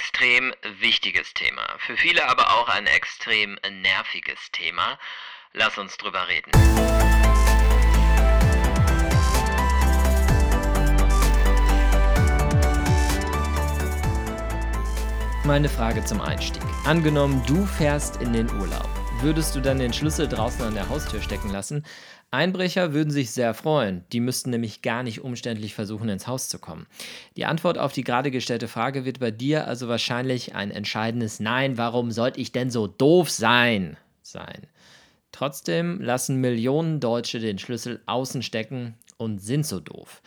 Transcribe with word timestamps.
extrem 0.00 0.54
wichtiges 0.78 1.34
Thema. 1.34 1.62
Für 1.78 1.94
viele 1.94 2.26
aber 2.26 2.50
auch 2.54 2.68
ein 2.70 2.86
extrem 2.86 3.58
nerviges 3.70 4.38
Thema. 4.50 4.98
Lass 5.52 5.76
uns 5.76 5.94
drüber 5.98 6.26
reden. 6.26 6.50
Meine 15.44 15.68
Frage 15.68 16.02
zum 16.04 16.22
Einstieg. 16.22 16.62
Angenommen, 16.86 17.42
du 17.46 17.66
fährst 17.66 18.22
in 18.22 18.32
den 18.32 18.50
Urlaub. 18.58 18.99
Würdest 19.22 19.54
du 19.54 19.60
dann 19.60 19.78
den 19.78 19.92
Schlüssel 19.92 20.26
draußen 20.26 20.62
an 20.62 20.72
der 20.72 20.88
Haustür 20.88 21.20
stecken 21.20 21.50
lassen? 21.50 21.84
Einbrecher 22.30 22.94
würden 22.94 23.10
sich 23.10 23.32
sehr 23.32 23.52
freuen. 23.52 24.02
Die 24.12 24.20
müssten 24.20 24.48
nämlich 24.48 24.80
gar 24.80 25.02
nicht 25.02 25.20
umständlich 25.20 25.74
versuchen, 25.74 26.08
ins 26.08 26.26
Haus 26.26 26.48
zu 26.48 26.58
kommen. 26.58 26.86
Die 27.36 27.44
Antwort 27.44 27.76
auf 27.76 27.92
die 27.92 28.02
gerade 28.02 28.30
gestellte 28.30 28.66
Frage 28.66 29.04
wird 29.04 29.20
bei 29.20 29.30
dir 29.30 29.66
also 29.66 29.88
wahrscheinlich 29.88 30.54
ein 30.54 30.70
entscheidendes 30.70 31.38
Nein, 31.38 31.76
warum 31.76 32.12
sollte 32.12 32.40
ich 32.40 32.50
denn 32.50 32.70
so 32.70 32.86
doof 32.86 33.28
sein? 33.30 33.98
sein. 34.22 34.66
Trotzdem 35.32 36.00
lassen 36.00 36.36
Millionen 36.36 36.98
Deutsche 36.98 37.40
den 37.40 37.58
Schlüssel 37.58 38.00
außen 38.06 38.42
stecken 38.42 38.94
und 39.18 39.40
sind 39.40 39.66
so 39.66 39.80
doof. 39.80 40.22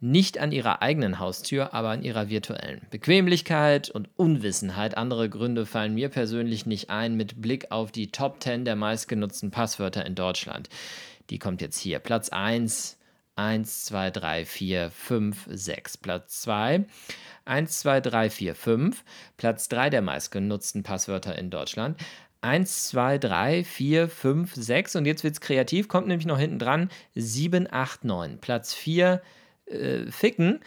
Nicht 0.00 0.38
an 0.38 0.52
ihrer 0.52 0.80
eigenen 0.80 1.18
Haustür, 1.18 1.74
aber 1.74 1.88
an 1.88 2.04
ihrer 2.04 2.28
virtuellen. 2.28 2.82
Bequemlichkeit 2.90 3.90
und 3.90 4.08
Unwissenheit. 4.16 4.96
Andere 4.96 5.28
Gründe 5.28 5.66
fallen 5.66 5.94
mir 5.94 6.08
persönlich 6.08 6.66
nicht 6.66 6.88
ein 6.88 7.16
mit 7.16 7.42
Blick 7.42 7.72
auf 7.72 7.90
die 7.90 8.12
Top 8.12 8.40
10 8.40 8.64
der 8.64 8.76
meistgenutzten 8.76 9.50
Passwörter 9.50 10.06
in 10.06 10.14
Deutschland. 10.14 10.68
Die 11.30 11.40
kommt 11.40 11.60
jetzt 11.60 11.78
hier. 11.80 11.98
Platz 11.98 12.28
1, 12.28 12.96
1, 13.34 13.86
2, 13.86 14.10
3, 14.10 14.44
4, 14.44 14.90
5, 14.92 15.46
6. 15.50 15.96
Platz 15.96 16.42
2, 16.42 16.84
1, 17.44 17.80
2, 17.80 18.00
3, 18.00 18.30
4, 18.30 18.54
5. 18.54 19.04
Platz 19.36 19.68
3 19.68 19.90
der 19.90 20.02
meistgenutzten 20.02 20.84
Passwörter 20.84 21.36
in 21.36 21.50
Deutschland. 21.50 22.00
1, 22.40 22.90
2, 22.90 23.18
3, 23.18 23.64
4, 23.64 24.08
5, 24.08 24.54
6. 24.54 24.94
Und 24.94 25.06
jetzt 25.06 25.24
wird 25.24 25.34
es 25.34 25.40
kreativ, 25.40 25.88
kommt 25.88 26.06
nämlich 26.06 26.26
noch 26.26 26.38
hinten 26.38 26.60
dran. 26.60 26.88
7, 27.16 27.66
8, 27.68 28.04
9. 28.04 28.38
Platz 28.38 28.74
4, 28.74 29.20
äh, 29.70 30.10
Ficken. 30.10 30.60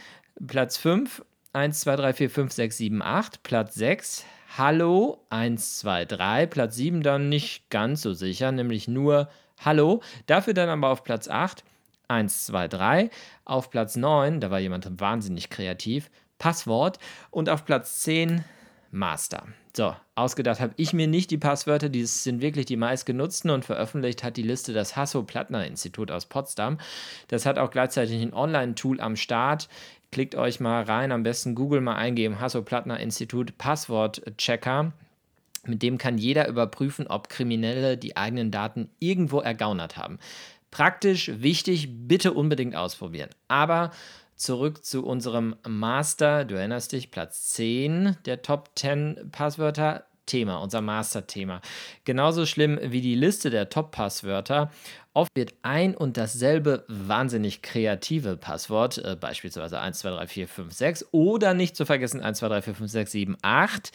Platz 0.45 0.77
5, 0.77 1.23
1, 1.53 1.79
2, 1.81 1.95
3, 1.95 2.13
4, 2.13 2.29
5, 2.29 2.51
6, 2.51 2.77
7, 2.77 3.01
8. 3.01 3.43
Platz 3.43 3.75
6, 3.75 4.25
Hallo, 4.57 5.25
1, 5.29 5.79
2, 5.79 6.05
3. 6.05 6.45
Platz 6.47 6.75
7 6.75 7.03
dann 7.03 7.29
nicht 7.29 7.69
ganz 7.69 8.01
so 8.01 8.13
sicher, 8.13 8.51
nämlich 8.51 8.87
nur 8.87 9.29
Hallo. 9.63 10.01
Dafür 10.25 10.53
dann 10.53 10.69
aber 10.69 10.89
auf 10.89 11.03
Platz 11.03 11.27
8, 11.27 11.63
1, 12.07 12.45
2, 12.47 12.67
3. 12.67 13.09
Auf 13.45 13.69
Platz 13.69 13.95
9, 13.95 14.39
da 14.41 14.51
war 14.51 14.59
jemand 14.59 14.99
wahnsinnig 14.99 15.49
kreativ, 15.49 16.09
Passwort. 16.37 16.99
Und 17.29 17.49
auf 17.49 17.65
Platz 17.65 17.99
10, 18.01 18.43
Master. 18.91 19.47
So, 19.75 19.95
ausgedacht 20.15 20.59
habe 20.59 20.73
ich 20.75 20.93
mir 20.93 21.07
nicht 21.07 21.31
die 21.31 21.37
Passwörter, 21.37 21.89
die 21.89 22.05
sind 22.05 22.41
wirklich 22.41 22.65
die 22.65 22.75
meistgenutzten 22.75 23.49
und 23.49 23.63
veröffentlicht 23.63 24.23
hat 24.23 24.37
die 24.37 24.43
Liste 24.43 24.73
das 24.73 24.95
Hasso-Plattner-Institut 24.95 26.11
aus 26.11 26.25
Potsdam. 26.25 26.77
Das 27.29 27.45
hat 27.45 27.57
auch 27.57 27.71
gleichzeitig 27.71 28.21
ein 28.21 28.33
Online-Tool 28.33 28.99
am 28.99 29.15
Start. 29.15 29.69
Klickt 30.11 30.35
euch 30.35 30.59
mal 30.59 30.83
rein, 30.83 31.13
am 31.13 31.23
besten 31.23 31.55
Google 31.55 31.79
mal 31.79 31.95
eingeben, 31.95 32.41
Hasso-Plattner-Institut 32.41 33.57
Passwort-Checker. 33.57 34.91
Mit 35.65 35.83
dem 35.83 35.97
kann 35.97 36.17
jeder 36.17 36.47
überprüfen, 36.49 37.07
ob 37.07 37.29
Kriminelle 37.29 37.97
die 37.97 38.17
eigenen 38.17 38.51
Daten 38.51 38.89
irgendwo 38.99 39.39
ergaunert 39.39 39.95
haben. 39.95 40.19
Praktisch, 40.69 41.31
wichtig, 41.35 41.89
bitte 42.07 42.33
unbedingt 42.33 42.75
ausprobieren. 42.75 43.29
Aber 43.47 43.91
zurück 44.41 44.83
zu 44.83 45.05
unserem 45.05 45.55
Master. 45.67 46.45
Du 46.45 46.55
erinnerst 46.55 46.91
dich, 46.91 47.11
Platz 47.11 47.51
10 47.53 48.17
der 48.25 48.41
Top 48.41 48.71
10 48.75 49.29
Passwörter. 49.31 50.05
Thema, 50.27 50.57
unser 50.57 50.81
Master-Thema. 50.81 51.61
Genauso 52.05 52.45
schlimm 52.45 52.79
wie 52.81 53.01
die 53.01 53.15
Liste 53.15 53.49
der 53.49 53.69
Top-Passwörter. 53.69 54.71
Oft 55.13 55.31
wird 55.35 55.55
ein 55.63 55.97
und 55.97 56.15
dasselbe 56.15 56.85
wahnsinnig 56.87 57.61
kreative 57.61 58.37
Passwort, 58.37 58.99
äh, 58.99 59.17
beispielsweise 59.19 59.79
1, 59.79 59.99
2, 59.99 60.09
3, 60.11 60.27
4, 60.27 60.47
5, 60.47 60.73
6 60.73 61.05
oder 61.11 61.53
nicht 61.53 61.75
zu 61.75 61.85
vergessen 61.85 62.21
1, 62.21 62.37
2, 62.37 62.47
3, 62.47 62.61
4, 62.61 62.75
5, 62.75 62.91
6, 62.91 63.11
7, 63.11 63.37
8 63.41 63.91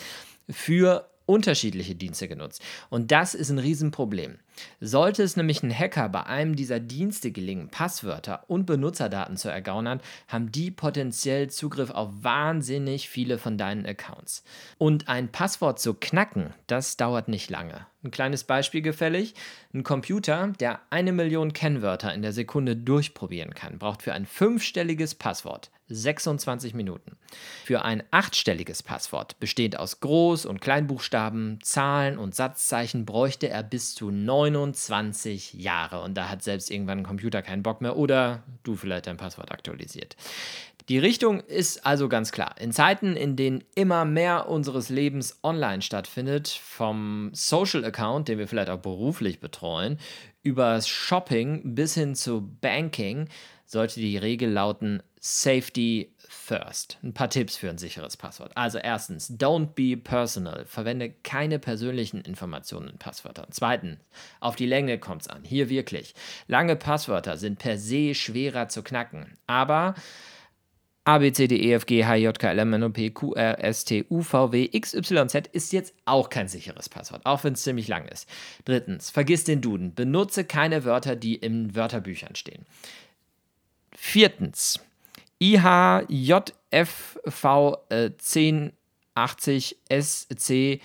für 0.51 1.09
unterschiedliche 1.27 1.95
Dienste 1.95 2.29
genutzt. 2.29 2.63
Und 2.89 3.13
das 3.13 3.35
ist 3.35 3.51
ein 3.51 3.59
Riesenproblem. 3.59 4.39
Sollte 4.81 5.23
es 5.23 5.37
nämlich 5.37 5.63
ein 5.63 5.77
Hacker 5.77 6.09
bei 6.09 6.25
einem 6.25 6.57
dieser 6.57 6.81
Dienste 6.81 7.31
gelingen, 7.31 7.69
Passwörter 7.69 8.45
und 8.49 8.65
Benutzerdaten 8.65 9.37
zu 9.37 9.49
ergaunern, 9.49 10.01
haben 10.29 10.51
die 10.51 10.71
potenziell 10.71 11.51
Zugriff 11.51 11.91
auf 11.91 12.11
wahnsinnig 12.23 13.09
viele 13.09 13.39
von 13.39 13.59
deinen 13.59 13.85
Accounts. 13.85 14.45
Und 14.79 15.09
ein 15.09 15.31
Passwort 15.31 15.79
zu 15.79 15.95
knacken, 15.95 16.55
das 16.67 16.97
dauert 16.97 17.29
nicht 17.29 17.51
lange. 17.51 17.87
Ein 18.03 18.11
kleines 18.13 18.45
Beispiel 18.45 18.83
gefällig. 18.83 19.35
Ein 19.75 19.83
Computer, 19.83 20.53
der 20.61 20.81
eine 20.91 21.13
Million 21.13 21.53
Kennwörter 21.53 22.15
in 22.15 22.23
der 22.23 22.33
Sekunde 22.33 22.77
durchprobieren 22.77 23.53
kann, 23.53 23.79
braucht 23.79 24.03
für 24.03 24.13
ein 24.13 24.27
fünfstelliges 24.27 25.17
Passwort 25.17 25.71
26 25.89 26.75
Minuten. 26.75 27.17
Für 27.65 27.85
ein 27.85 28.03
achtstelliges 28.11 28.83
Passwort, 28.83 29.39
bestehend 29.41 29.79
aus 29.79 30.01
Groß- 30.01 30.47
und 30.47 30.61
Kleinbuchstaben, 30.61 31.59
Zahlen 31.63 32.19
und 32.19 32.35
Satzzeichen, 32.35 33.05
bräuchte 33.05 33.49
er 33.49 33.63
bis 33.63 33.95
zu 33.95 34.11
29 34.11 35.55
Jahre. 35.55 36.03
Und 36.03 36.15
da 36.15 36.29
hat 36.29 36.43
selbst 36.43 36.71
irgendwann 36.71 36.99
ein 36.99 37.07
Computer 37.07 37.43
keinen 37.43 37.63
Bock 37.63 37.81
mehr 37.81 37.97
oder 37.97 38.43
du 38.63 38.77
vielleicht 38.77 39.07
dein 39.07 39.17
Passwort 39.17 39.53
aktualisiert. 39.53 40.17
Die 40.89 40.99
Richtung 40.99 41.41
ist 41.41 41.85
also 41.85 42.09
ganz 42.09 42.31
klar. 42.31 42.55
In 42.61 42.71
Zeiten, 42.71 43.17
in 43.17 43.35
denen 43.35 43.65
immer 43.75 44.05
mehr 44.05 44.49
unseres 44.49 44.89
Lebens 44.89 45.37
online 45.43 45.83
stattfindet, 45.83 46.49
vom 46.49 47.31
Social 47.33 47.85
Account, 47.85 48.29
den 48.29 48.39
wir 48.39 48.47
vielleicht 48.47 48.71
auch 48.71 48.79
beruflich 48.79 49.41
betreuen, 49.41 49.99
über 50.47 50.81
Shopping 50.81 51.75
bis 51.75 51.95
hin 51.95 52.15
zu 52.15 52.41
Banking, 52.61 53.29
sollte 53.67 53.99
die 53.99 54.17
Regel 54.17 54.51
lauten 54.51 55.03
Safety 55.19 56.15
first. 56.29 56.99
Ein 57.03 57.13
paar 57.13 57.29
Tipps 57.29 57.57
für 57.57 57.69
ein 57.69 57.79
sicheres 57.79 58.17
Passwort. 58.17 58.53
Also 58.55 58.79
erstens, 58.79 59.29
don't 59.29 59.75
be 59.75 59.97
personal. 59.97 60.65
Verwende 60.65 61.11
keine 61.25 61.59
persönlichen 61.59 62.21
Informationen 62.21 62.89
in 62.91 62.99
Passwörtern. 62.99 63.49
Zweitens, 63.51 63.99
auf 64.39 64.55
die 64.55 64.67
Länge 64.67 64.99
kommt 64.99 65.23
es 65.23 65.29
an. 65.29 65.43
Hier 65.43 65.69
wirklich. 65.69 66.15
Lange 66.47 66.77
Passwörter 66.77 67.37
sind 67.37 67.59
per 67.59 67.77
se 67.77 68.15
schwerer 68.15 68.69
zu 68.69 68.85
knacken. 68.85 69.37
Aber 69.49 69.97
A, 71.07 71.19
B, 71.19 71.33
C, 71.33 71.47
D, 71.47 71.55
E, 71.55 71.73
F, 71.73 71.87
G, 71.87 72.05
H, 72.05 72.17
J, 72.17 72.37
K, 72.37 72.49
L, 72.49 72.59
M, 72.59 72.73
N, 72.73 72.83
O, 72.83 72.91
P, 72.91 73.11
Q, 73.11 73.35
R, 73.35 73.63
S, 73.65 73.85
T, 73.85 74.05
U, 74.11 74.23
V, 74.23 74.51
W, 74.51 74.69
X, 74.73 74.93
Y, 74.93 75.29
Z 75.29 75.47
ist 75.53 75.73
jetzt 75.73 75.95
auch 76.05 76.31
kein 76.31 76.49
sicheres 76.49 76.89
Passwort, 76.89 77.25
auch 77.25 77.45
wenn 77.45 77.53
es 77.53 77.63
ziemlich 77.63 77.87
lang 77.87 78.09
ist. 78.09 78.29
Drittens, 78.65 79.11
vergiss 79.11 79.45
den 79.45 79.61
Duden. 79.61 79.95
Benutze 79.95 80.45
keine 80.45 80.85
Wörter, 80.85 81.15
die 81.15 81.37
in 81.37 81.77
Wörterbüchern 81.77 82.35
stehen. 82.35 82.67
Viertens, 83.95 84.81
IHJFV 85.39 86.09
äh, 87.89 88.11
1080 89.15 89.77
SCY 89.89 90.81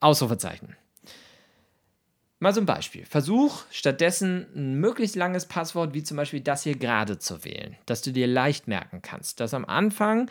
Ausrufezeichen. 0.00 0.76
Mal 2.44 2.52
so 2.52 2.62
Beispiel. 2.62 3.06
Versuch 3.06 3.62
stattdessen 3.70 4.46
ein 4.54 4.74
möglichst 4.74 5.16
langes 5.16 5.46
Passwort, 5.46 5.94
wie 5.94 6.02
zum 6.02 6.18
Beispiel 6.18 6.42
das 6.42 6.62
hier 6.62 6.76
gerade 6.76 7.18
zu 7.18 7.42
wählen, 7.42 7.74
das 7.86 8.02
du 8.02 8.12
dir 8.12 8.26
leicht 8.26 8.68
merken 8.68 9.00
kannst. 9.00 9.40
Das 9.40 9.54
am 9.54 9.64
Anfang 9.64 10.30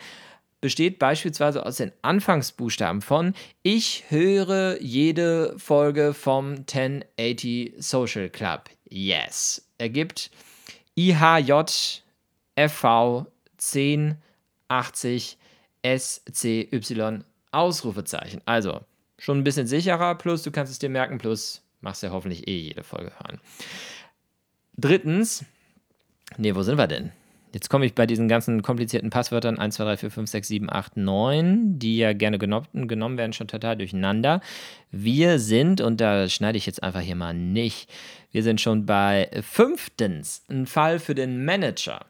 besteht 0.60 1.00
beispielsweise 1.00 1.66
aus 1.66 1.78
den 1.78 1.90
Anfangsbuchstaben 2.02 3.02
von 3.02 3.34
Ich 3.64 4.04
höre 4.10 4.80
jede 4.80 5.58
Folge 5.58 6.14
vom 6.14 6.58
1080 6.58 7.74
Social 7.78 8.30
Club. 8.30 8.70
Yes. 8.88 9.68
Ergibt 9.78 10.30
IHJ 10.94 11.62
FV 12.54 13.26
1080 13.58 15.36
SCY 15.84 17.18
Ausrufezeichen. 17.50 18.40
Also 18.46 18.82
schon 19.18 19.38
ein 19.38 19.44
bisschen 19.44 19.66
sicherer, 19.66 20.14
plus 20.14 20.44
du 20.44 20.52
kannst 20.52 20.70
es 20.70 20.78
dir 20.78 20.90
merken, 20.90 21.18
plus 21.18 21.63
machst 21.84 22.02
ja 22.02 22.10
hoffentlich 22.10 22.48
eh 22.48 22.58
jede 22.58 22.82
Folge 22.82 23.12
hören. 23.20 23.40
Drittens, 24.76 25.44
nee, 26.36 26.54
wo 26.54 26.62
sind 26.62 26.78
wir 26.78 26.88
denn? 26.88 27.12
Jetzt 27.52 27.70
komme 27.70 27.86
ich 27.86 27.94
bei 27.94 28.04
diesen 28.04 28.26
ganzen 28.26 28.62
komplizierten 28.62 29.10
Passwörtern 29.10 29.60
1, 29.60 29.76
2, 29.76 29.84
3, 29.84 29.96
4, 29.98 30.10
5, 30.10 30.30
6, 30.30 30.48
7, 30.48 30.72
8, 30.72 30.96
9, 30.96 31.78
die 31.78 31.98
ja 31.98 32.12
gerne 32.12 32.38
genommen, 32.38 32.88
genommen 32.88 33.16
werden, 33.16 33.32
schon 33.32 33.46
total 33.46 33.76
durcheinander. 33.76 34.40
Wir 34.90 35.38
sind, 35.38 35.80
und 35.80 36.00
da 36.00 36.28
schneide 36.28 36.58
ich 36.58 36.66
jetzt 36.66 36.82
einfach 36.82 37.02
hier 37.02 37.14
mal 37.14 37.32
nicht, 37.32 37.88
wir 38.32 38.42
sind 38.42 38.60
schon 38.60 38.86
bei 38.86 39.30
fünftens, 39.42 40.42
ein 40.50 40.66
Fall 40.66 40.98
für 40.98 41.14
den 41.14 41.44
Manager. 41.44 42.06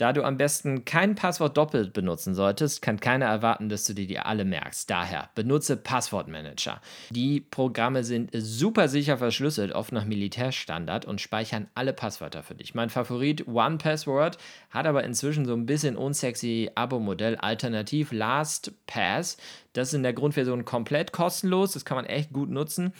Da 0.00 0.14
du 0.14 0.24
am 0.24 0.38
besten 0.38 0.86
kein 0.86 1.14
Passwort 1.14 1.58
doppelt 1.58 1.92
benutzen 1.92 2.34
solltest, 2.34 2.80
kann 2.80 3.00
keiner 3.00 3.26
erwarten, 3.26 3.68
dass 3.68 3.84
du 3.84 3.92
dir 3.92 4.06
die 4.06 4.18
alle 4.18 4.46
merkst. 4.46 4.88
Daher 4.88 5.28
benutze 5.34 5.76
Passwortmanager. 5.76 6.80
Die 7.10 7.42
Programme 7.42 8.02
sind 8.02 8.30
super 8.32 8.88
sicher 8.88 9.18
verschlüsselt, 9.18 9.72
oft 9.72 9.92
nach 9.92 10.06
Militärstandard 10.06 11.04
und 11.04 11.20
speichern 11.20 11.68
alle 11.74 11.92
Passwörter 11.92 12.42
für 12.42 12.54
dich. 12.54 12.74
Mein 12.74 12.88
Favorit 12.88 13.46
OnePassword 13.46 14.38
hat 14.70 14.86
aber 14.86 15.04
inzwischen 15.04 15.44
so 15.44 15.52
ein 15.52 15.66
bisschen 15.66 15.98
unsexy 15.98 16.70
Abo-Modell. 16.74 17.36
Alternativ 17.36 18.10
LastPass. 18.10 19.36
Das 19.74 19.88
ist 19.88 19.94
in 19.94 20.02
der 20.02 20.14
Grundversion 20.14 20.64
komplett 20.64 21.12
kostenlos. 21.12 21.72
Das 21.72 21.84
kann 21.84 21.98
man 21.98 22.06
echt 22.06 22.32
gut 22.32 22.48
nutzen. 22.48 22.94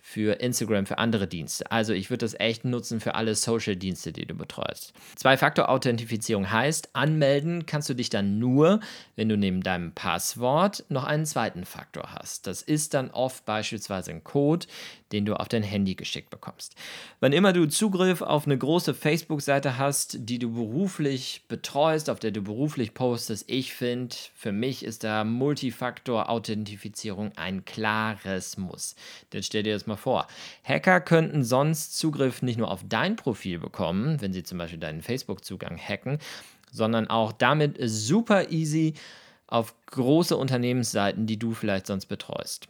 für 0.09 0.41
Instagram, 0.41 0.87
für 0.87 0.97
andere 0.97 1.27
Dienste. 1.27 1.71
Also 1.71 1.93
ich 1.93 2.09
würde 2.09 2.25
das 2.25 2.33
echt 2.39 2.65
nutzen 2.65 2.99
für 2.99 3.13
alle 3.13 3.35
Social-Dienste, 3.35 4.11
die 4.11 4.25
du 4.25 4.33
betreust. 4.33 4.91
Zwei-Faktor-Authentifizierung 5.15 6.49
heißt, 6.49 6.89
anmelden 6.93 7.67
kannst 7.67 7.89
du 7.89 7.93
dich 7.93 8.09
dann 8.09 8.39
nur, 8.39 8.79
wenn 9.15 9.29
du 9.29 9.37
neben 9.37 9.61
deinem 9.61 9.91
Passwort 9.91 10.83
noch 10.89 11.03
einen 11.03 11.27
zweiten 11.27 11.63
Faktor 11.63 12.15
hast. 12.15 12.47
Das 12.47 12.63
ist 12.63 12.95
dann 12.95 13.11
oft 13.11 13.45
beispielsweise 13.45 14.09
ein 14.09 14.23
Code, 14.23 14.65
den 15.11 15.25
du 15.25 15.39
auf 15.39 15.47
dein 15.47 15.61
Handy 15.61 15.93
geschickt 15.93 16.31
bekommst. 16.31 16.73
Wann 17.19 17.33
immer 17.33 17.53
du 17.53 17.67
Zugriff 17.67 18.23
auf 18.23 18.47
eine 18.47 18.57
große 18.57 18.95
Facebook-Seite 18.95 19.77
hast, 19.77 20.17
die 20.21 20.39
du 20.39 20.53
beruflich 20.53 21.43
betreust, 21.47 22.09
auf 22.09 22.17
der 22.19 22.31
du 22.31 22.41
beruflich 22.41 22.95
postest, 22.95 23.45
ich 23.47 23.75
finde, 23.75 24.15
für 24.35 24.51
mich 24.51 24.83
ist 24.83 25.03
da 25.03 25.23
Multifaktor-Authentifizierung 25.23 27.31
ein 27.35 27.63
klares 27.65 28.57
Muss. 28.57 28.95
Denn 29.33 29.43
stell 29.43 29.61
dir 29.63 29.73
das 29.73 29.85
mal 29.85 29.98
vor. 29.99 30.27
Hacker 30.63 31.01
könnten 31.01 31.43
sonst 31.43 31.97
Zugriff 31.97 32.41
nicht 32.41 32.57
nur 32.57 32.71
auf 32.71 32.83
dein 32.87 33.15
Profil 33.15 33.59
bekommen, 33.59 34.21
wenn 34.21 34.33
sie 34.33 34.43
zum 34.43 34.57
Beispiel 34.57 34.79
deinen 34.79 35.01
Facebook-Zugang 35.01 35.77
hacken, 35.77 36.17
sondern 36.71 37.07
auch 37.07 37.31
damit 37.31 37.77
super 37.81 38.49
easy 38.49 38.93
auf 39.47 39.73
große 39.87 40.37
Unternehmensseiten, 40.37 41.25
die 41.25 41.37
du 41.37 41.53
vielleicht 41.53 41.87
sonst 41.87 42.05
betreust. 42.05 42.67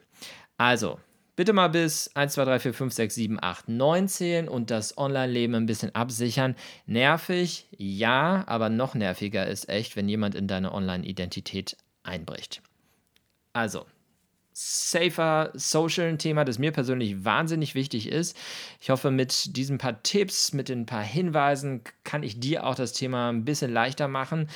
Also, 0.57 0.99
bitte 1.35 1.53
mal 1.53 1.69
bis 1.69 2.15
1, 2.15 2.33
2, 2.33 2.45
3, 2.45 2.59
4, 2.59 2.73
5, 2.73 2.93
6, 2.93 3.15
7, 3.15 3.39
8, 3.41 3.69
9 3.69 4.07
zählen 4.07 4.47
und 4.47 4.71
das 4.71 4.97
Online-Leben 4.97 5.55
ein 5.55 5.65
bisschen 5.65 5.93
absichern. 5.95 6.55
Nervig, 6.85 7.67
ja, 7.77 8.43
aber 8.47 8.69
noch 8.69 8.95
nerviger 8.95 9.47
ist 9.47 9.69
echt, 9.69 9.95
wenn 9.95 10.09
jemand 10.09 10.35
in 10.35 10.47
deine 10.47 10.73
Online-Identität 10.73 11.77
einbricht. 12.03 12.61
Also, 13.53 13.85
safer 14.59 15.51
Social 15.53 16.09
ein 16.09 16.17
Thema, 16.17 16.43
das 16.43 16.59
mir 16.59 16.71
persönlich 16.71 17.23
wahnsinnig 17.23 17.75
wichtig 17.75 18.09
ist. 18.09 18.35
Ich 18.81 18.89
hoffe, 18.89 19.09
mit 19.09 19.55
diesen 19.55 19.77
paar 19.77 20.03
Tipps, 20.03 20.51
mit 20.51 20.67
den 20.67 20.85
paar 20.85 21.01
Hinweisen 21.01 21.81
kann 22.03 22.23
ich 22.23 22.41
dir 22.41 22.65
auch 22.65 22.75
das 22.75 22.91
Thema 22.91 23.29
ein 23.29 23.45
bisschen 23.45 23.71
leichter 23.71 24.09
machen. 24.09 24.49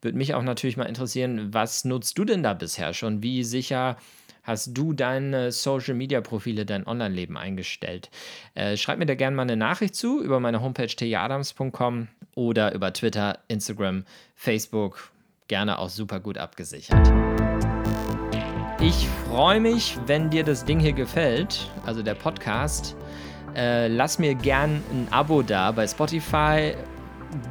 Würde 0.00 0.16
mich 0.16 0.32
auch 0.32 0.42
natürlich 0.42 0.78
mal 0.78 0.84
interessieren, 0.84 1.52
was 1.52 1.84
nutzt 1.84 2.16
du 2.16 2.24
denn 2.24 2.42
da 2.42 2.54
bisher 2.54 2.94
schon? 2.94 3.22
Wie 3.22 3.44
sicher 3.44 3.98
hast 4.44 4.78
du 4.78 4.94
deine 4.94 5.52
Social 5.52 5.94
Media 5.94 6.22
Profile, 6.22 6.64
dein 6.64 6.86
Online-Leben 6.86 7.36
eingestellt? 7.36 8.08
Äh, 8.54 8.78
schreib 8.78 8.98
mir 8.98 9.06
da 9.06 9.14
gerne 9.14 9.36
mal 9.36 9.42
eine 9.42 9.58
Nachricht 9.58 9.94
zu 9.94 10.22
über 10.22 10.40
meine 10.40 10.62
Homepage 10.62 10.86
tjadams.com 10.86 12.08
oder 12.34 12.72
über 12.74 12.94
Twitter, 12.94 13.40
Instagram, 13.48 14.04
Facebook. 14.34 15.10
Gerne 15.48 15.78
auch 15.78 15.90
super 15.90 16.18
gut 16.18 16.38
abgesichert. 16.38 17.10
Ich 18.82 19.06
freue 19.28 19.60
mich, 19.60 19.98
wenn 20.06 20.30
dir 20.30 20.42
das 20.42 20.64
Ding 20.64 20.80
hier 20.80 20.94
gefällt, 20.94 21.70
also 21.84 22.02
der 22.02 22.14
Podcast. 22.14 22.96
Äh, 23.54 23.88
lass 23.88 24.18
mir 24.18 24.34
gern 24.34 24.82
ein 24.90 25.06
Abo 25.10 25.42
da 25.42 25.70
bei 25.72 25.86
Spotify, 25.86 26.74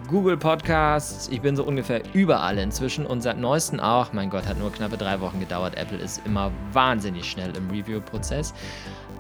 Google 0.08 0.38
Podcasts. 0.38 1.28
Ich 1.28 1.42
bin 1.42 1.56
so 1.56 1.64
ungefähr 1.64 2.02
überall 2.14 2.58
inzwischen 2.58 3.06
und 3.06 3.22
seit 3.22 3.38
neuestem 3.38 3.80
auch. 3.80 4.12
Mein 4.12 4.31
Gott, 4.31 4.48
hat 4.48 4.58
nur 4.58 4.72
knappe 4.72 4.98
drei 4.98 5.22
Wochen 5.22 5.40
gedauert. 5.40 5.78
Apple 5.78 6.00
ist 6.00 6.20
immer 6.26 6.52
wahnsinnig 6.74 7.30
schnell 7.30 7.56
im 7.56 7.70
Review-Prozess. 7.70 8.56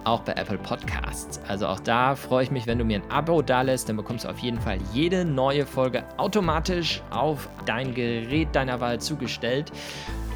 Auch 0.03 0.21
bei 0.21 0.31
Apple 0.31 0.57
Podcasts. 0.57 1.39
Also 1.47 1.67
auch 1.67 1.79
da 1.79 2.15
freue 2.15 2.41
ich 2.41 2.49
mich, 2.49 2.65
wenn 2.65 2.79
du 2.79 2.85
mir 2.85 3.03
ein 3.03 3.11
Abo 3.11 3.43
da 3.43 3.61
lässt. 3.61 3.87
Dann 3.87 3.97
bekommst 3.97 4.25
du 4.25 4.29
auf 4.29 4.39
jeden 4.39 4.59
Fall 4.59 4.79
jede 4.93 5.25
neue 5.25 5.63
Folge 5.67 6.03
automatisch 6.17 7.03
auf 7.11 7.47
dein 7.67 7.93
Gerät 7.93 8.47
deiner 8.53 8.79
Wahl 8.79 8.99
zugestellt. 8.99 9.71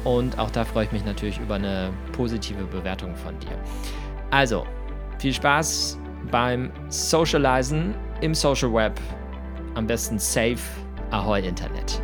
Und 0.04 0.38
auch 0.38 0.50
da 0.50 0.64
freue 0.64 0.84
ich 0.84 0.92
mich 0.92 1.04
natürlich 1.04 1.38
über 1.38 1.54
eine 1.54 1.90
positive 2.12 2.64
Bewertung 2.64 3.16
von 3.16 3.38
dir. 3.40 3.58
Also, 4.30 4.66
viel 5.18 5.32
Spaß 5.32 5.98
beim 6.30 6.70
Socializen 6.88 7.94
im 8.20 8.34
Social 8.34 8.72
Web. 8.72 9.00
Am 9.74 9.86
besten 9.86 10.18
safe. 10.18 10.58
Ahoi 11.10 11.40
Internet. 11.40 12.03